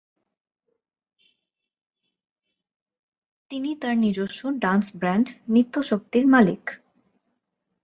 তিনি 3.51 3.69
তাঁর 3.81 3.95
নিজস্ব 3.97 4.39
ডান্স 4.61 4.85
ব্র্যান্ড 4.95 5.27
নৃত্য 5.49 5.75
শক্তির 5.83 6.25
মালিক। 6.27 6.63